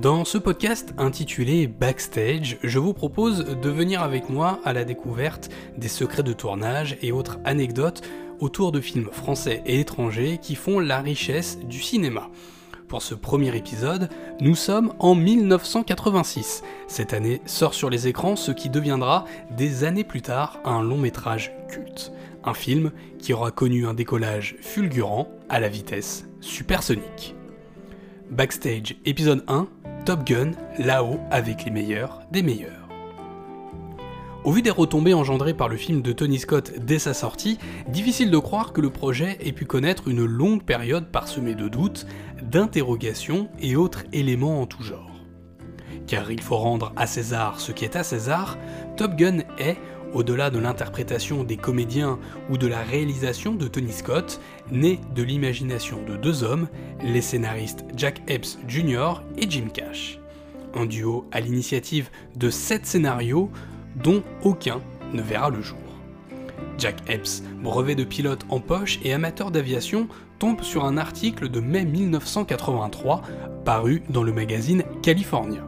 Dans 0.00 0.24
ce 0.24 0.38
podcast 0.38 0.92
intitulé 0.98 1.68
Backstage, 1.68 2.58
je 2.64 2.78
vous 2.80 2.92
propose 2.92 3.44
de 3.44 3.70
venir 3.70 4.02
avec 4.02 4.28
moi 4.28 4.58
à 4.64 4.72
la 4.72 4.84
découverte 4.84 5.50
des 5.78 5.86
secrets 5.86 6.24
de 6.24 6.32
tournage 6.32 6.98
et 7.00 7.12
autres 7.12 7.38
anecdotes 7.44 8.02
autour 8.40 8.72
de 8.72 8.80
films 8.80 9.08
français 9.12 9.62
et 9.66 9.78
étrangers 9.78 10.38
qui 10.42 10.56
font 10.56 10.80
la 10.80 11.00
richesse 11.00 11.60
du 11.60 11.80
cinéma. 11.80 12.28
Pour 12.88 13.02
ce 13.02 13.14
premier 13.14 13.56
épisode, 13.56 14.08
nous 14.40 14.56
sommes 14.56 14.92
en 14.98 15.14
1986. 15.14 16.64
Cette 16.88 17.14
année 17.14 17.40
sort 17.46 17.72
sur 17.72 17.88
les 17.88 18.08
écrans 18.08 18.34
ce 18.34 18.50
qui 18.50 18.70
deviendra 18.70 19.26
des 19.56 19.84
années 19.84 20.04
plus 20.04 20.22
tard 20.22 20.58
un 20.64 20.82
long 20.82 20.98
métrage 20.98 21.52
culte. 21.68 22.12
Un 22.42 22.54
film 22.54 22.90
qui 23.20 23.32
aura 23.32 23.52
connu 23.52 23.86
un 23.86 23.94
décollage 23.94 24.56
fulgurant 24.60 25.28
à 25.48 25.60
la 25.60 25.68
vitesse 25.68 26.26
supersonique. 26.40 27.36
Backstage 28.30 28.96
épisode 29.04 29.44
1, 29.46 29.68
Top 30.04 30.24
Gun, 30.24 30.50
là-haut 30.78 31.18
avec 31.30 31.64
les 31.64 31.70
meilleurs 31.70 32.20
des 32.30 32.42
meilleurs. 32.42 32.88
Au 34.44 34.52
vu 34.52 34.60
des 34.60 34.68
retombées 34.68 35.14
engendrées 35.14 35.54
par 35.54 35.70
le 35.70 35.78
film 35.78 36.02
de 36.02 36.12
Tony 36.12 36.38
Scott 36.38 36.74
dès 36.78 36.98
sa 36.98 37.14
sortie, 37.14 37.58
difficile 37.88 38.30
de 38.30 38.36
croire 38.36 38.74
que 38.74 38.82
le 38.82 38.90
projet 38.90 39.38
ait 39.40 39.52
pu 39.52 39.64
connaître 39.64 40.08
une 40.08 40.26
longue 40.26 40.62
période 40.62 41.06
parsemée 41.06 41.54
de 41.54 41.68
doutes, 41.68 42.06
d'interrogations 42.42 43.48
et 43.58 43.76
autres 43.76 44.04
éléments 44.12 44.60
en 44.60 44.66
tout 44.66 44.82
genre. 44.82 45.10
Car 46.06 46.30
il 46.30 46.42
faut 46.42 46.58
rendre 46.58 46.92
à 46.96 47.06
César 47.06 47.58
ce 47.58 47.72
qui 47.72 47.86
est 47.86 47.96
à 47.96 48.02
César, 48.02 48.58
Top 48.98 49.16
Gun 49.16 49.38
est, 49.58 49.78
au-delà 50.14 50.50
de 50.50 50.58
l'interprétation 50.58 51.44
des 51.44 51.56
comédiens 51.56 52.18
ou 52.48 52.56
de 52.56 52.66
la 52.66 52.82
réalisation 52.82 53.54
de 53.54 53.66
Tony 53.68 53.92
Scott, 53.92 54.40
né 54.70 55.00
de 55.14 55.22
l'imagination 55.22 56.02
de 56.08 56.16
deux 56.16 56.44
hommes, 56.44 56.68
les 57.02 57.20
scénaristes 57.20 57.84
Jack 57.96 58.22
Epps 58.28 58.58
Jr. 58.66 59.22
et 59.36 59.50
Jim 59.50 59.68
Cash. 59.72 60.18
Un 60.74 60.86
duo 60.86 61.26
à 61.32 61.40
l'initiative 61.40 62.10
de 62.36 62.50
sept 62.50 62.86
scénarios 62.86 63.50
dont 63.96 64.22
aucun 64.42 64.80
ne 65.12 65.22
verra 65.22 65.50
le 65.50 65.60
jour. 65.60 65.78
Jack 66.78 66.96
Epps, 67.08 67.42
brevet 67.62 67.94
de 67.94 68.04
pilote 68.04 68.44
en 68.48 68.60
poche 68.60 68.98
et 69.04 69.12
amateur 69.12 69.50
d'aviation, 69.50 70.08
tombe 70.38 70.62
sur 70.62 70.84
un 70.84 70.96
article 70.96 71.48
de 71.48 71.60
mai 71.60 71.84
1983 71.84 73.22
paru 73.64 74.02
dans 74.08 74.22
le 74.22 74.32
magazine 74.32 74.82
California. 75.02 75.64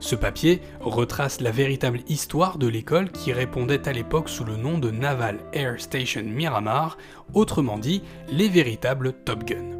Ce 0.00 0.14
papier 0.14 0.62
retrace 0.80 1.40
la 1.40 1.50
véritable 1.50 2.00
histoire 2.08 2.58
de 2.58 2.68
l'école 2.68 3.10
qui 3.10 3.32
répondait 3.32 3.88
à 3.88 3.92
l'époque 3.92 4.28
sous 4.28 4.44
le 4.44 4.56
nom 4.56 4.78
de 4.78 4.90
Naval 4.90 5.38
Air 5.52 5.80
Station 5.80 6.22
Miramar, 6.22 6.98
autrement 7.34 7.78
dit 7.78 8.02
les 8.30 8.48
véritables 8.48 9.12
Top 9.24 9.44
Gun. 9.44 9.76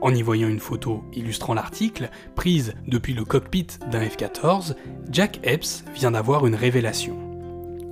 En 0.00 0.14
y 0.14 0.22
voyant 0.22 0.48
une 0.48 0.60
photo 0.60 1.02
illustrant 1.12 1.54
l'article, 1.54 2.10
prise 2.34 2.74
depuis 2.86 3.14
le 3.14 3.24
cockpit 3.24 3.66
d'un 3.90 4.00
F-14, 4.00 4.76
Jack 5.10 5.40
Epps 5.42 5.84
vient 5.94 6.12
d'avoir 6.12 6.46
une 6.46 6.54
révélation. 6.54 7.16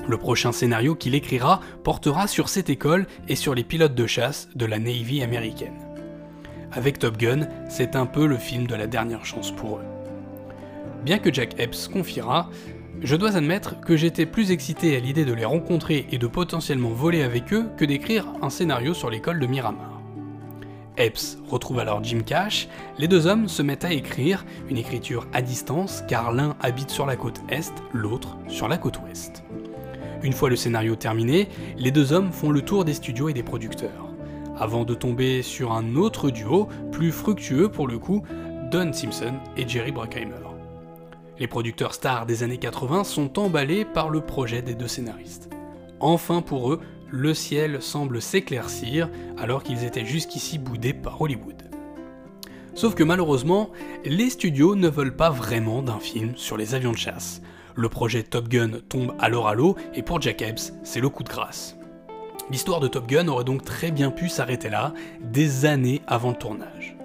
Le 0.06 0.18
prochain 0.18 0.52
scénario 0.52 0.94
qu'il 0.94 1.14
écrira 1.14 1.60
portera 1.82 2.28
sur 2.28 2.50
cette 2.50 2.68
école 2.68 3.06
et 3.26 3.36
sur 3.36 3.54
les 3.54 3.64
pilotes 3.64 3.94
de 3.94 4.06
chasse 4.06 4.50
de 4.54 4.66
la 4.66 4.78
Navy 4.78 5.22
américaine. 5.22 5.78
Avec 6.72 6.98
Top 6.98 7.16
Gun, 7.16 7.48
c'est 7.68 7.96
un 7.96 8.06
peu 8.06 8.26
le 8.26 8.36
film 8.36 8.66
de 8.66 8.74
la 8.74 8.86
dernière 8.86 9.24
chance 9.24 9.50
pour 9.50 9.78
eux. 9.78 9.93
Bien 11.04 11.18
que 11.18 11.30
Jack 11.30 11.60
Epps 11.60 11.88
confiera, 11.88 12.48
je 13.02 13.14
dois 13.14 13.36
admettre 13.36 13.78
que 13.82 13.94
j'étais 13.94 14.24
plus 14.24 14.50
excité 14.50 14.96
à 14.96 15.00
l'idée 15.00 15.26
de 15.26 15.34
les 15.34 15.44
rencontrer 15.44 16.06
et 16.10 16.16
de 16.16 16.26
potentiellement 16.26 16.88
voler 16.88 17.22
avec 17.22 17.52
eux 17.52 17.66
que 17.76 17.84
d'écrire 17.84 18.26
un 18.40 18.48
scénario 18.48 18.94
sur 18.94 19.10
l'école 19.10 19.38
de 19.38 19.46
Miramar. 19.46 20.00
Epps 20.96 21.36
retrouve 21.46 21.80
alors 21.80 22.02
Jim 22.02 22.20
Cash, 22.24 22.68
les 22.98 23.06
deux 23.06 23.26
hommes 23.26 23.48
se 23.48 23.60
mettent 23.60 23.84
à 23.84 23.92
écrire, 23.92 24.46
une 24.70 24.78
écriture 24.78 25.26
à 25.34 25.42
distance 25.42 26.02
car 26.08 26.32
l'un 26.32 26.56
habite 26.62 26.88
sur 26.88 27.04
la 27.04 27.16
côte 27.16 27.42
est, 27.50 27.74
l'autre 27.92 28.38
sur 28.48 28.66
la 28.66 28.78
côte 28.78 29.00
ouest. 29.00 29.44
Une 30.22 30.32
fois 30.32 30.48
le 30.48 30.56
scénario 30.56 30.96
terminé, 30.96 31.50
les 31.76 31.90
deux 31.90 32.14
hommes 32.14 32.32
font 32.32 32.50
le 32.50 32.62
tour 32.62 32.86
des 32.86 32.94
studios 32.94 33.28
et 33.28 33.34
des 33.34 33.42
producteurs, 33.42 34.08
avant 34.56 34.84
de 34.84 34.94
tomber 34.94 35.42
sur 35.42 35.72
un 35.72 35.96
autre 35.96 36.30
duo, 36.30 36.66
plus 36.92 37.12
fructueux 37.12 37.68
pour 37.68 37.88
le 37.88 37.98
coup, 37.98 38.22
Don 38.70 38.90
Simpson 38.94 39.34
et 39.58 39.68
Jerry 39.68 39.92
Bruckheimer. 39.92 40.53
Les 41.38 41.48
producteurs 41.48 41.94
stars 41.94 42.26
des 42.26 42.44
années 42.44 42.58
80 42.58 43.02
sont 43.02 43.40
emballés 43.40 43.84
par 43.84 44.08
le 44.08 44.20
projet 44.20 44.62
des 44.62 44.74
deux 44.74 44.86
scénaristes. 44.86 45.50
Enfin 45.98 46.42
pour 46.42 46.72
eux, 46.72 46.80
le 47.10 47.34
ciel 47.34 47.82
semble 47.82 48.22
s'éclaircir 48.22 49.10
alors 49.36 49.64
qu'ils 49.64 49.84
étaient 49.84 50.04
jusqu'ici 50.04 50.58
boudés 50.58 50.92
par 50.94 51.20
Hollywood. 51.20 51.70
Sauf 52.74 52.94
que 52.94 53.02
malheureusement, 53.02 53.70
les 54.04 54.30
studios 54.30 54.76
ne 54.76 54.88
veulent 54.88 55.16
pas 55.16 55.30
vraiment 55.30 55.82
d'un 55.82 55.98
film 55.98 56.36
sur 56.36 56.56
les 56.56 56.74
avions 56.74 56.92
de 56.92 56.96
chasse. 56.96 57.42
Le 57.74 57.88
projet 57.88 58.22
Top 58.22 58.48
Gun 58.48 58.70
tombe 58.88 59.14
alors 59.18 59.48
à 59.48 59.54
l'eau 59.54 59.76
et 59.94 60.02
pour 60.02 60.20
Jack 60.20 60.42
Epps, 60.42 60.72
c'est 60.84 61.00
le 61.00 61.08
coup 61.08 61.24
de 61.24 61.28
grâce. 61.28 61.76
L'histoire 62.50 62.78
de 62.78 62.88
Top 62.88 63.08
Gun 63.08 63.26
aurait 63.26 63.44
donc 63.44 63.64
très 63.64 63.90
bien 63.90 64.10
pu 64.10 64.28
s'arrêter 64.28 64.68
là, 64.68 64.92
des 65.20 65.64
années 65.64 66.02
avant 66.06 66.30
le 66.30 66.36
tournage. 66.36 66.96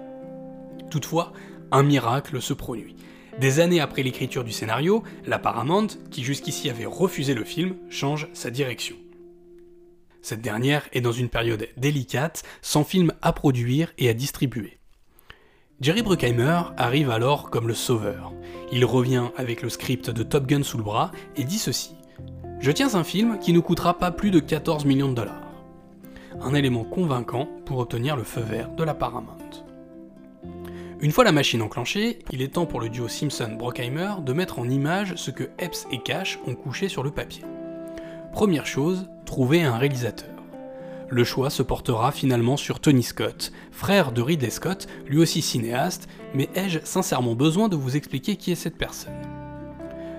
Toutefois, 0.90 1.32
un 1.72 1.82
miracle 1.82 2.40
se 2.40 2.52
produit. 2.52 2.96
Des 3.40 3.58
années 3.58 3.80
après 3.80 4.02
l'écriture 4.02 4.44
du 4.44 4.52
scénario, 4.52 5.02
la 5.24 5.38
Paramount, 5.38 5.86
qui 6.10 6.22
jusqu'ici 6.22 6.68
avait 6.68 6.84
refusé 6.84 7.32
le 7.32 7.42
film, 7.42 7.74
change 7.88 8.28
sa 8.34 8.50
direction. 8.50 8.96
Cette 10.20 10.42
dernière 10.42 10.86
est 10.92 11.00
dans 11.00 11.10
une 11.10 11.30
période 11.30 11.66
délicate, 11.78 12.42
sans 12.60 12.84
film 12.84 13.14
à 13.22 13.32
produire 13.32 13.94
et 13.96 14.10
à 14.10 14.12
distribuer. 14.12 14.76
Jerry 15.80 16.02
Bruckheimer 16.02 16.64
arrive 16.76 17.08
alors 17.08 17.48
comme 17.48 17.66
le 17.66 17.72
sauveur. 17.72 18.34
Il 18.72 18.84
revient 18.84 19.28
avec 19.38 19.62
le 19.62 19.70
script 19.70 20.10
de 20.10 20.22
Top 20.22 20.46
Gun 20.46 20.62
sous 20.62 20.76
le 20.76 20.84
bras 20.84 21.10
et 21.36 21.44
dit 21.44 21.58
ceci. 21.58 21.94
Je 22.60 22.70
tiens 22.70 22.94
un 22.94 23.04
film 23.04 23.38
qui 23.38 23.54
ne 23.54 23.60
coûtera 23.60 23.96
pas 23.96 24.10
plus 24.10 24.30
de 24.30 24.40
14 24.40 24.84
millions 24.84 25.08
de 25.08 25.14
dollars. 25.14 25.50
Un 26.42 26.52
élément 26.52 26.84
convaincant 26.84 27.48
pour 27.64 27.78
obtenir 27.78 28.16
le 28.16 28.24
feu 28.24 28.42
vert 28.42 28.68
de 28.72 28.84
la 28.84 28.92
Paramount. 28.92 29.39
Une 31.02 31.12
fois 31.12 31.24
la 31.24 31.32
machine 31.32 31.62
enclenchée, 31.62 32.18
il 32.30 32.42
est 32.42 32.54
temps 32.54 32.66
pour 32.66 32.78
le 32.78 32.90
duo 32.90 33.08
Simpson-Brockheimer 33.08 34.16
de 34.22 34.34
mettre 34.34 34.58
en 34.58 34.68
image 34.68 35.14
ce 35.16 35.30
que 35.30 35.44
Epps 35.58 35.86
et 35.90 36.02
Cash 36.02 36.38
ont 36.46 36.54
couché 36.54 36.90
sur 36.90 37.02
le 37.02 37.10
papier. 37.10 37.42
Première 38.34 38.66
chose, 38.66 39.08
trouver 39.24 39.62
un 39.62 39.78
réalisateur. 39.78 40.28
Le 41.08 41.24
choix 41.24 41.48
se 41.48 41.62
portera 41.62 42.12
finalement 42.12 42.58
sur 42.58 42.80
Tony 42.80 43.02
Scott, 43.02 43.50
frère 43.72 44.12
de 44.12 44.20
Ridley 44.20 44.50
Scott, 44.50 44.88
lui 45.06 45.16
aussi 45.16 45.40
cinéaste, 45.40 46.06
mais 46.34 46.50
ai-je 46.54 46.80
sincèrement 46.84 47.34
besoin 47.34 47.70
de 47.70 47.76
vous 47.76 47.96
expliquer 47.96 48.36
qui 48.36 48.52
est 48.52 48.54
cette 48.54 48.76
personne? 48.76 49.22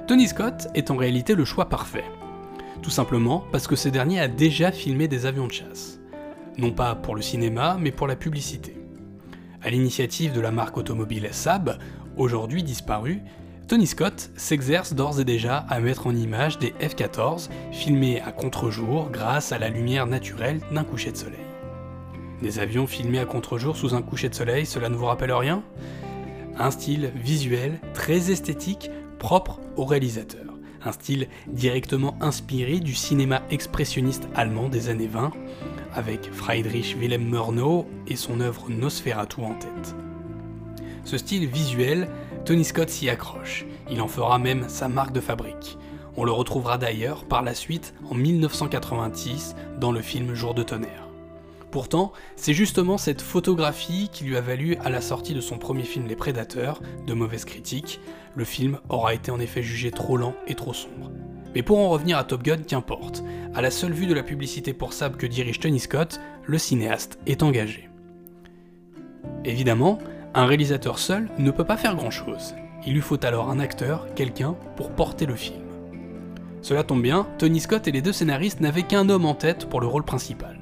Tony 0.08 0.28
Scott 0.28 0.68
est 0.74 0.90
en 0.90 0.98
réalité 0.98 1.36
le 1.36 1.46
choix 1.46 1.70
parfait. 1.70 2.06
Tout 2.82 2.90
simplement 2.90 3.44
parce 3.52 3.68
que 3.68 3.76
ce 3.76 3.88
dernier 3.88 4.20
a 4.20 4.28
déjà 4.28 4.72
filmé 4.72 5.08
des 5.08 5.28
avions 5.28 5.46
de 5.46 5.54
chasse. 5.54 6.00
Non 6.58 6.72
pas 6.72 6.96
pour 6.96 7.16
le 7.16 7.22
cinéma, 7.22 7.78
mais 7.80 7.92
pour 7.92 8.08
la 8.08 8.16
publicité. 8.16 8.81
À 9.64 9.70
l'initiative 9.70 10.34
de 10.34 10.42
la 10.42 10.50
marque 10.50 10.78
automobile 10.78 11.30
Saab, 11.32 11.78
aujourd'hui 12.18 12.64
disparue, 12.64 13.22
Tony 13.68 13.86
Scott 13.86 14.32
s'exerce 14.36 14.94
d'ores 14.94 15.20
et 15.20 15.24
déjà 15.24 15.58
à 15.70 15.80
mettre 15.80 16.08
en 16.08 16.16
image 16.16 16.58
des 16.58 16.74
F-14 16.82 17.50
filmés 17.72 18.20
à 18.22 18.32
contre-jour 18.32 19.12
grâce 19.12 19.52
à 19.52 19.60
la 19.60 19.70
lumière 19.70 20.08
naturelle 20.08 20.62
d'un 20.72 20.84
coucher 20.84 21.12
de 21.12 21.18
soleil. 21.18 21.46
Des 22.42 22.58
avions 22.58 22.88
filmés 22.88 23.20
à 23.20 23.26
contre-jour 23.26 23.78
sous 23.78 23.94
un 23.94 24.02
coucher 24.02 24.30
de 24.30 24.34
soleil, 24.34 24.66
cela 24.66 24.90
ne 24.90 24.96
vous 24.96 25.06
rappelle 25.06 25.32
rien? 25.32 25.62
Un 26.58 26.72
style 26.72 27.12
visuel 27.16 27.80
très 27.94 28.32
esthétique, 28.32 28.90
propre 29.20 29.60
au 29.76 29.86
réalisateur. 29.86 30.56
Un 30.84 30.92
style 30.92 31.28
directement 31.48 32.18
inspiré 32.20 32.80
du 32.80 32.96
cinéma 32.96 33.44
expressionniste 33.52 34.28
allemand 34.34 34.70
des 34.70 34.90
années 34.90 35.06
20, 35.06 35.32
avec 35.94 36.32
Friedrich 36.32 36.96
Wilhelm 37.00 37.30
Murnau 37.30 37.88
et 38.08 38.16
son 38.16 38.40
œuvre 38.40 38.70
Nosferatu 38.70 39.42
en 39.42 39.54
tête. 39.54 39.96
Ce 41.04 41.18
style 41.18 41.48
visuel, 41.48 42.10
Tony 42.46 42.64
Scott 42.64 42.90
s'y 42.90 43.10
accroche, 43.10 43.66
il 43.90 44.02
en 44.02 44.08
fera 44.08 44.40
même 44.40 44.70
sa 44.70 44.88
marque 44.88 45.14
de 45.14 45.20
fabrique. 45.20 45.78
On 46.18 46.24
le 46.24 46.32
retrouvera 46.32 46.78
d'ailleurs 46.78 47.26
par 47.26 47.42
la 47.42 47.54
suite 47.54 47.94
en 48.10 48.16
1986 48.16 49.56
dans 49.80 49.92
le 49.92 50.02
film 50.02 50.34
Jour 50.34 50.54
de 50.54 50.64
tonnerre. 50.64 51.08
Pourtant, 51.72 52.12
c'est 52.36 52.54
justement 52.54 52.98
cette 52.98 53.22
photographie 53.22 54.10
qui 54.12 54.26
lui 54.26 54.36
a 54.36 54.42
valu 54.42 54.76
à 54.84 54.90
la 54.90 55.00
sortie 55.00 55.34
de 55.34 55.40
son 55.40 55.58
premier 55.58 55.84
film 55.84 56.06
Les 56.06 56.18
Prédateurs, 56.18 56.82
de 57.08 57.14
mauvaises 57.14 57.46
critiques, 57.46 58.02
le 58.36 58.44
film 58.44 58.80
aura 58.90 59.14
été 59.14 59.32
en 59.32 59.40
effet 59.40 59.64
jugé 59.64 59.90
trop 59.90 60.18
lent 60.18 60.36
et 60.48 60.56
trop 60.56 60.74
sombre. 60.74 61.12
Mais 61.56 61.64
pour 61.64 61.80
en 61.80 61.90
revenir 61.90 62.18
à 62.18 62.24
Top 62.24 62.44
Gun, 62.44 62.64
qu'importe, 62.66 63.24
à 63.54 63.62
la 63.62 63.72
seule 63.72 63.94
vue 63.94 64.08
de 64.08 64.14
la 64.14 64.24
publicité 64.24 64.74
pour 64.74 64.94
Saab 64.94 65.18
que 65.18 65.28
dirige 65.28 65.60
Tony 65.60 65.80
Scott, 65.80 66.20
le 66.46 66.58
cinéaste 66.58 67.20
est 67.28 67.44
engagé. 67.44 67.90
Évidemment, 69.44 70.00
un 70.34 70.46
réalisateur 70.46 70.98
seul 70.98 71.30
ne 71.38 71.52
peut 71.52 71.66
pas 71.66 71.78
faire 71.78 71.96
grand-chose. 71.96 72.56
Il 72.86 72.94
lui 72.94 73.02
faut 73.02 73.24
alors 73.26 73.50
un 73.50 73.60
acteur, 73.60 74.08
quelqu'un, 74.16 74.56
pour 74.76 74.92
porter 74.92 75.26
le 75.26 75.36
film. 75.36 75.62
Cela 76.62 76.84
tombe 76.84 77.02
bien, 77.02 77.28
Tony 77.38 77.60
Scott 77.60 77.88
et 77.88 77.92
les 77.92 78.02
deux 78.02 78.14
scénaristes 78.14 78.62
n'avaient 78.62 78.84
qu'un 78.84 79.10
homme 79.10 79.26
en 79.26 79.36
tête 79.36 79.68
pour 79.68 79.82
le 79.82 79.88
rôle 79.88 80.04
principal. 80.04 80.60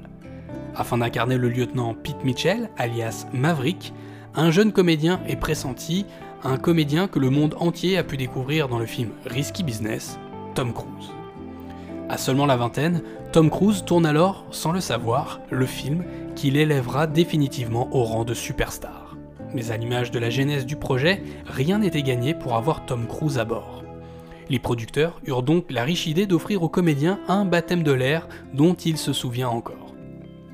Afin 0.74 0.98
d'incarner 0.98 1.36
le 1.36 1.48
lieutenant 1.48 1.94
Pete 1.94 2.24
Mitchell, 2.24 2.70
alias 2.78 3.26
Maverick, 3.32 3.92
un 4.34 4.50
jeune 4.50 4.72
comédien 4.72 5.20
est 5.26 5.36
pressenti, 5.36 6.06
un 6.42 6.56
comédien 6.56 7.06
que 7.06 7.18
le 7.18 7.30
monde 7.30 7.54
entier 7.58 7.98
a 7.98 8.04
pu 8.04 8.16
découvrir 8.16 8.68
dans 8.68 8.78
le 8.78 8.86
film 8.86 9.10
Risky 9.26 9.62
Business, 9.62 10.18
Tom 10.54 10.72
Cruise. 10.72 11.10
À 12.08 12.18
seulement 12.18 12.46
la 12.46 12.56
vingtaine, 12.56 13.02
Tom 13.32 13.50
Cruise 13.50 13.84
tourne 13.84 14.06
alors, 14.06 14.44
sans 14.50 14.72
le 14.72 14.80
savoir, 14.80 15.40
le 15.50 15.66
film 15.66 16.04
qui 16.34 16.50
l'élèvera 16.50 17.06
définitivement 17.06 17.88
au 17.94 18.02
rang 18.02 18.24
de 18.24 18.34
superstar. 18.34 19.16
Mais 19.54 19.70
à 19.70 19.76
l'image 19.76 20.10
de 20.10 20.18
la 20.18 20.30
genèse 20.30 20.66
du 20.66 20.76
projet, 20.76 21.22
rien 21.46 21.78
n'était 21.78 22.02
gagné 22.02 22.34
pour 22.34 22.56
avoir 22.56 22.84
Tom 22.84 23.06
Cruise 23.06 23.38
à 23.38 23.44
bord. 23.44 23.84
Les 24.48 24.58
producteurs 24.58 25.20
eurent 25.24 25.44
donc 25.44 25.66
la 25.70 25.84
riche 25.84 26.08
idée 26.08 26.26
d'offrir 26.26 26.62
au 26.64 26.68
comédien 26.68 27.20
un 27.28 27.44
baptême 27.44 27.84
de 27.84 27.92
l'air 27.92 28.28
dont 28.52 28.74
il 28.74 28.98
se 28.98 29.12
souvient 29.12 29.48
encore. 29.48 29.94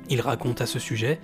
Il 0.09 0.21
raconte 0.21 0.61
à 0.61 0.67
ce 0.67 0.77
sujet 0.77 1.19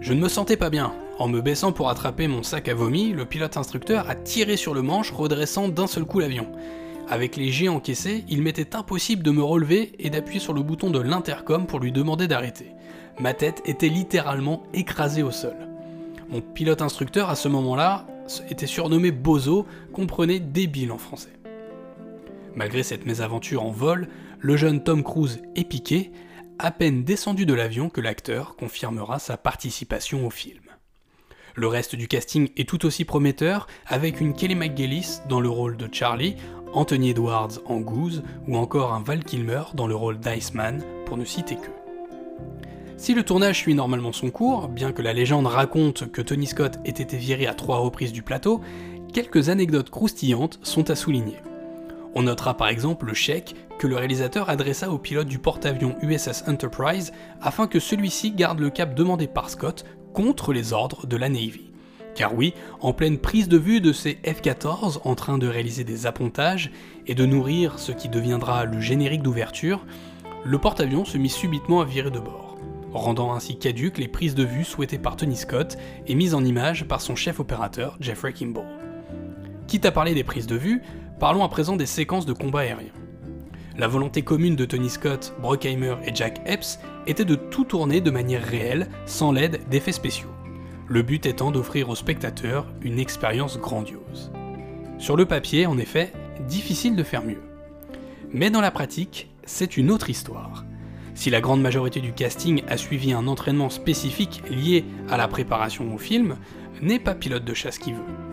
Je 0.00 0.14
ne 0.14 0.20
me 0.20 0.28
sentais 0.28 0.56
pas 0.56 0.70
bien. 0.70 0.94
En 1.18 1.28
me 1.28 1.42
baissant 1.42 1.72
pour 1.72 1.90
attraper 1.90 2.28
mon 2.28 2.42
sac 2.42 2.68
à 2.68 2.74
vomi, 2.74 3.12
le 3.12 3.26
pilote 3.26 3.56
instructeur 3.56 4.08
a 4.08 4.14
tiré 4.14 4.56
sur 4.56 4.72
le 4.72 4.82
manche, 4.82 5.12
redressant 5.12 5.68
d'un 5.68 5.86
seul 5.86 6.04
coup 6.04 6.20
l'avion. 6.20 6.46
Avec 7.08 7.36
les 7.36 7.52
jets 7.52 7.68
encaissés, 7.68 8.24
il 8.28 8.42
m'était 8.42 8.74
impossible 8.74 9.22
de 9.22 9.30
me 9.30 9.42
relever 9.42 9.92
et 10.00 10.10
d'appuyer 10.10 10.40
sur 10.40 10.52
le 10.52 10.62
bouton 10.62 10.90
de 10.90 10.98
l'intercom 10.98 11.66
pour 11.66 11.78
lui 11.78 11.92
demander 11.92 12.26
d'arrêter. 12.26 12.72
Ma 13.20 13.32
tête 13.32 13.62
était 13.64 13.88
littéralement 13.88 14.64
écrasée 14.74 15.22
au 15.22 15.30
sol. 15.30 15.54
Mon 16.28 16.40
pilote 16.40 16.82
instructeur 16.82 17.30
à 17.30 17.36
ce 17.36 17.46
moment-là 17.46 18.06
était 18.50 18.66
surnommé 18.66 19.12
Bozo, 19.12 19.66
comprenait 19.92 20.40
débile 20.40 20.90
en 20.90 20.98
français. 20.98 21.32
Malgré 22.56 22.82
cette 22.82 23.06
mésaventure 23.06 23.62
en 23.62 23.70
vol, 23.70 24.08
le 24.40 24.56
jeune 24.56 24.82
Tom 24.82 25.04
Cruise 25.04 25.40
est 25.54 25.64
piqué, 25.64 26.10
à 26.58 26.72
peine 26.72 27.04
descendu 27.04 27.46
de 27.46 27.54
l'avion 27.54 27.88
que 27.88 28.00
l'acteur 28.00 28.56
confirmera 28.56 29.20
sa 29.20 29.36
participation 29.36 30.26
au 30.26 30.30
film. 30.30 30.65
Le 31.58 31.68
reste 31.68 31.96
du 31.96 32.06
casting 32.06 32.50
est 32.58 32.68
tout 32.68 32.84
aussi 32.84 33.06
prometteur, 33.06 33.66
avec 33.86 34.20
une 34.20 34.34
Kelly 34.34 34.54
McGillis 34.54 35.20
dans 35.26 35.40
le 35.40 35.48
rôle 35.48 35.78
de 35.78 35.88
Charlie, 35.90 36.36
Anthony 36.74 37.10
Edwards 37.10 37.60
en 37.64 37.80
Goose 37.80 38.22
ou 38.46 38.58
encore 38.58 38.92
un 38.92 39.02
Val 39.02 39.24
Kilmer 39.24 39.62
dans 39.72 39.86
le 39.86 39.94
rôle 39.94 40.18
d'Iceman, 40.18 40.82
pour 41.06 41.16
ne 41.16 41.24
citer 41.24 41.56
que. 41.56 41.70
Si 42.98 43.14
le 43.14 43.22
tournage 43.22 43.56
suit 43.56 43.74
normalement 43.74 44.12
son 44.12 44.28
cours, 44.28 44.68
bien 44.68 44.92
que 44.92 45.00
la 45.00 45.14
légende 45.14 45.46
raconte 45.46 46.12
que 46.12 46.20
Tony 46.20 46.46
Scott 46.46 46.78
ait 46.84 46.90
été 46.90 47.16
viré 47.16 47.46
à 47.46 47.54
trois 47.54 47.78
reprises 47.78 48.12
du 48.12 48.22
plateau, 48.22 48.60
quelques 49.14 49.48
anecdotes 49.48 49.88
croustillantes 49.88 50.58
sont 50.62 50.90
à 50.90 50.94
souligner. 50.94 51.36
On 52.14 52.24
notera 52.24 52.54
par 52.54 52.68
exemple 52.68 53.06
le 53.06 53.14
chèque 53.14 53.54
que 53.78 53.86
le 53.86 53.96
réalisateur 53.96 54.50
adressa 54.50 54.90
au 54.90 54.98
pilote 54.98 55.26
du 55.26 55.38
porte-avions 55.38 55.96
USS 56.02 56.44
Enterprise 56.48 57.12
afin 57.40 57.66
que 57.66 57.80
celui-ci 57.80 58.32
garde 58.32 58.60
le 58.60 58.68
cap 58.68 58.94
demandé 58.94 59.26
par 59.26 59.48
Scott 59.48 59.86
contre 60.16 60.54
les 60.54 60.72
ordres 60.72 61.06
de 61.06 61.18
la 61.18 61.28
Navy. 61.28 61.70
Car 62.14 62.34
oui, 62.34 62.54
en 62.80 62.94
pleine 62.94 63.18
prise 63.18 63.48
de 63.48 63.58
vue 63.58 63.82
de 63.82 63.92
ces 63.92 64.14
F-14 64.24 65.00
en 65.04 65.14
train 65.14 65.36
de 65.36 65.46
réaliser 65.46 65.84
des 65.84 66.06
appontages 66.06 66.72
et 67.06 67.14
de 67.14 67.26
nourrir 67.26 67.78
ce 67.78 67.92
qui 67.92 68.08
deviendra 68.08 68.64
le 68.64 68.80
générique 68.80 69.22
d'ouverture, 69.22 69.84
le 70.42 70.58
porte-avions 70.58 71.04
se 71.04 71.18
mit 71.18 71.28
subitement 71.28 71.82
à 71.82 71.84
virer 71.84 72.10
de 72.10 72.18
bord, 72.18 72.56
rendant 72.94 73.34
ainsi 73.34 73.58
caduques 73.58 73.98
les 73.98 74.08
prises 74.08 74.34
de 74.34 74.44
vue 74.44 74.64
souhaitées 74.64 74.96
par 74.96 75.16
Tony 75.16 75.36
Scott 75.36 75.76
et 76.06 76.14
mises 76.14 76.32
en 76.32 76.42
image 76.42 76.88
par 76.88 77.02
son 77.02 77.14
chef 77.14 77.38
opérateur 77.38 77.98
Jeffrey 78.00 78.32
Kimball. 78.32 78.64
Quitte 79.66 79.84
à 79.84 79.92
parler 79.92 80.14
des 80.14 80.24
prises 80.24 80.46
de 80.46 80.56
vue, 80.56 80.80
parlons 81.20 81.44
à 81.44 81.50
présent 81.50 81.76
des 81.76 81.84
séquences 81.84 82.24
de 82.24 82.32
combat 82.32 82.60
aérien. 82.60 82.92
La 83.78 83.88
volonté 83.88 84.22
commune 84.22 84.56
de 84.56 84.64
Tony 84.64 84.88
Scott, 84.88 85.34
Brockheimer 85.40 85.96
et 86.04 86.14
Jack 86.14 86.40
Epps 86.46 86.78
était 87.06 87.24
de 87.24 87.34
tout 87.34 87.64
tourner 87.64 88.00
de 88.00 88.10
manière 88.10 88.42
réelle, 88.42 88.88
sans 89.04 89.32
l'aide 89.32 89.60
d'effets 89.68 89.92
spéciaux 89.92 90.30
le 90.88 91.02
but 91.02 91.26
étant 91.26 91.50
d'offrir 91.50 91.88
aux 91.88 91.94
spectateurs 91.94 92.66
une 92.82 92.98
expérience 92.98 93.58
grandiose. 93.58 94.30
Sur 94.98 95.16
le 95.16 95.26
papier, 95.26 95.66
en 95.66 95.78
effet, 95.78 96.12
difficile 96.46 96.96
de 96.96 97.02
faire 97.02 97.24
mieux. 97.24 97.42
Mais 98.32 98.50
dans 98.50 98.60
la 98.60 98.70
pratique, 98.70 99.28
c'est 99.44 99.76
une 99.76 99.90
autre 99.90 100.10
histoire. 100.10 100.64
Si 101.14 101.30
la 101.30 101.40
grande 101.40 101.62
majorité 101.62 102.00
du 102.00 102.12
casting 102.12 102.62
a 102.68 102.76
suivi 102.76 103.12
un 103.12 103.26
entraînement 103.26 103.70
spécifique 103.70 104.42
lié 104.50 104.84
à 105.08 105.16
la 105.16 105.28
préparation 105.28 105.94
au 105.94 105.98
film, 105.98 106.36
n'est 106.82 106.98
pas 106.98 107.14
pilote 107.14 107.44
de 107.44 107.54
chasse 107.54 107.78
qui 107.78 107.92
veut. 107.92 108.25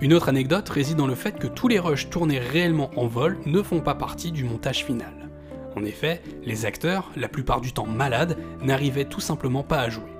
Une 0.00 0.12
autre 0.12 0.28
anecdote 0.28 0.68
réside 0.68 0.96
dans 0.96 1.06
le 1.06 1.14
fait 1.14 1.38
que 1.38 1.46
tous 1.46 1.68
les 1.68 1.78
rushs 1.78 2.10
tournés 2.10 2.38
réellement 2.38 2.90
en 2.96 3.06
vol 3.06 3.38
ne 3.46 3.62
font 3.62 3.80
pas 3.80 3.94
partie 3.94 4.32
du 4.32 4.44
montage 4.44 4.84
final. 4.84 5.30
En 5.74 5.84
effet, 5.84 6.22
les 6.44 6.66
acteurs, 6.66 7.10
la 7.16 7.28
plupart 7.28 7.60
du 7.60 7.72
temps 7.72 7.86
malades, 7.86 8.36
n'arrivaient 8.62 9.04
tout 9.04 9.20
simplement 9.20 9.62
pas 9.62 9.80
à 9.80 9.88
jouer 9.88 10.16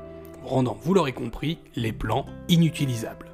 rendant, 0.46 0.78
vous 0.80 0.94
l'aurez 0.94 1.12
compris, 1.12 1.58
les 1.74 1.92
plans 1.92 2.26
inutilisables. 2.48 3.26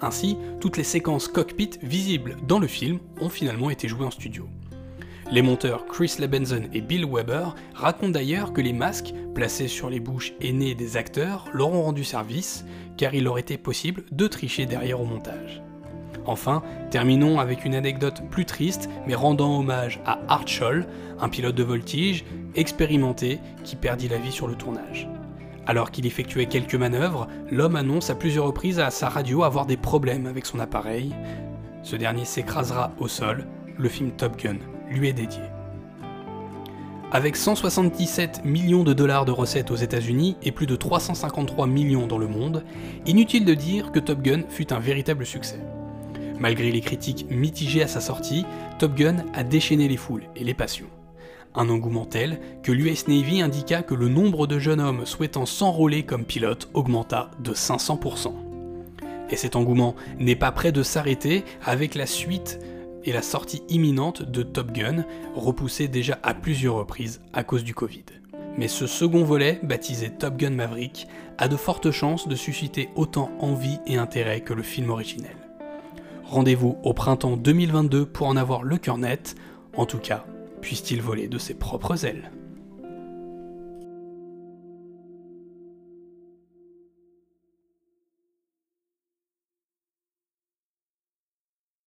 Ainsi, 0.00 0.36
toutes 0.60 0.76
les 0.76 0.84
séquences 0.84 1.26
cockpit 1.26 1.70
visibles 1.82 2.36
dans 2.46 2.60
le 2.60 2.68
film 2.68 2.98
ont 3.20 3.28
finalement 3.28 3.70
été 3.70 3.88
jouées 3.88 4.06
en 4.06 4.10
studio. 4.10 4.48
Les 5.30 5.42
monteurs 5.42 5.86
Chris 5.86 6.14
Lebenson 6.18 6.68
et 6.72 6.80
Bill 6.80 7.04
Weber 7.04 7.54
racontent 7.74 8.12
d'ailleurs 8.12 8.52
que 8.52 8.62
les 8.62 8.72
masques 8.72 9.12
placés 9.34 9.68
sur 9.68 9.90
les 9.90 10.00
bouches 10.00 10.32
aînées 10.40 10.74
des 10.74 10.96
acteurs 10.96 11.46
leur 11.52 11.68
ont 11.68 11.82
rendu 11.82 12.04
service, 12.04 12.64
car 12.96 13.14
il 13.14 13.24
leur 13.24 13.38
était 13.38 13.58
possible 13.58 14.04
de 14.10 14.26
tricher 14.26 14.64
derrière 14.64 15.00
au 15.00 15.04
montage. 15.04 15.62
Enfin, 16.28 16.62
terminons 16.90 17.40
avec 17.40 17.64
une 17.64 17.74
anecdote 17.74 18.22
plus 18.30 18.44
triste, 18.44 18.90
mais 19.06 19.14
rendant 19.14 19.58
hommage 19.58 19.98
à 20.04 20.18
Art 20.28 20.46
Scholl, 20.46 20.86
un 21.18 21.30
pilote 21.30 21.54
de 21.54 21.62
voltige 21.62 22.26
expérimenté 22.54 23.40
qui 23.64 23.76
perdit 23.76 24.08
la 24.08 24.18
vie 24.18 24.30
sur 24.30 24.46
le 24.46 24.54
tournage. 24.54 25.08
Alors 25.66 25.90
qu'il 25.90 26.04
effectuait 26.04 26.44
quelques 26.44 26.74
manœuvres, 26.74 27.28
l'homme 27.50 27.76
annonce 27.76 28.10
à 28.10 28.14
plusieurs 28.14 28.44
reprises 28.44 28.78
à 28.78 28.90
sa 28.90 29.08
radio 29.08 29.42
avoir 29.42 29.64
des 29.64 29.78
problèmes 29.78 30.26
avec 30.26 30.44
son 30.44 30.60
appareil. 30.60 31.14
Ce 31.82 31.96
dernier 31.96 32.26
s'écrasera 32.26 32.92
au 32.98 33.08
sol, 33.08 33.46
le 33.78 33.88
film 33.88 34.10
Top 34.10 34.36
Gun 34.36 34.58
lui 34.90 35.08
est 35.08 35.14
dédié. 35.14 35.42
Avec 37.10 37.36
177 37.36 38.44
millions 38.44 38.84
de 38.84 38.92
dollars 38.92 39.24
de 39.24 39.32
recettes 39.32 39.70
aux 39.70 39.76
États-Unis 39.76 40.36
et 40.42 40.52
plus 40.52 40.66
de 40.66 40.76
353 40.76 41.66
millions 41.66 42.06
dans 42.06 42.18
le 42.18 42.28
monde, 42.28 42.64
inutile 43.06 43.46
de 43.46 43.54
dire 43.54 43.92
que 43.92 43.98
Top 43.98 44.20
Gun 44.20 44.42
fut 44.50 44.74
un 44.74 44.78
véritable 44.78 45.24
succès. 45.24 45.58
Malgré 46.40 46.70
les 46.70 46.80
critiques 46.80 47.26
mitigées 47.30 47.82
à 47.82 47.88
sa 47.88 48.00
sortie, 48.00 48.44
Top 48.78 48.94
Gun 48.94 49.24
a 49.34 49.42
déchaîné 49.42 49.88
les 49.88 49.96
foules 49.96 50.24
et 50.36 50.44
les 50.44 50.54
passions. 50.54 50.86
Un 51.54 51.68
engouement 51.68 52.04
tel 52.04 52.40
que 52.62 52.70
l'US 52.70 53.08
Navy 53.08 53.40
indiqua 53.40 53.82
que 53.82 53.94
le 53.94 54.08
nombre 54.08 54.46
de 54.46 54.58
jeunes 54.58 54.80
hommes 54.80 55.06
souhaitant 55.06 55.46
s'enrôler 55.46 56.04
comme 56.04 56.24
pilote 56.24 56.68
augmenta 56.74 57.30
de 57.40 57.52
500%. 57.52 58.32
Et 59.30 59.36
cet 59.36 59.56
engouement 59.56 59.96
n'est 60.18 60.36
pas 60.36 60.52
prêt 60.52 60.72
de 60.72 60.82
s'arrêter 60.82 61.44
avec 61.64 61.94
la 61.94 62.06
suite 62.06 62.60
et 63.04 63.12
la 63.12 63.22
sortie 63.22 63.62
imminente 63.68 64.22
de 64.22 64.42
Top 64.42 64.72
Gun, 64.72 65.04
repoussée 65.34 65.88
déjà 65.88 66.18
à 66.22 66.34
plusieurs 66.34 66.76
reprises 66.76 67.20
à 67.32 67.42
cause 67.42 67.64
du 67.64 67.74
Covid. 67.74 68.04
Mais 68.56 68.68
ce 68.68 68.86
second 68.86 69.24
volet, 69.24 69.60
baptisé 69.62 70.10
Top 70.10 70.36
Gun 70.36 70.50
Maverick, 70.50 71.08
a 71.38 71.48
de 71.48 71.56
fortes 71.56 71.90
chances 71.90 72.28
de 72.28 72.34
susciter 72.34 72.88
autant 72.96 73.30
envie 73.40 73.78
et 73.86 73.96
intérêt 73.96 74.40
que 74.40 74.52
le 74.52 74.62
film 74.62 74.90
originel. 74.90 75.47
Rendez-vous 76.28 76.76
au 76.82 76.92
printemps 76.92 77.38
2022 77.38 78.04
pour 78.04 78.26
en 78.26 78.36
avoir 78.36 78.62
le 78.62 78.76
cœur 78.76 78.98
net. 78.98 79.34
En 79.74 79.86
tout 79.86 79.96
cas, 79.96 80.26
puisse-t-il 80.60 81.00
voler 81.00 81.26
de 81.26 81.38
ses 81.38 81.54
propres 81.54 82.04
ailes. 82.04 82.30